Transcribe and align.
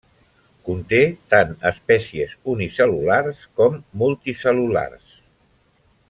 Conté 0.69 1.01
tant 1.33 1.51
espècies 1.71 2.33
unicel·lulars 2.55 3.43
com 3.59 3.77
multicel·lulars. 4.05 5.13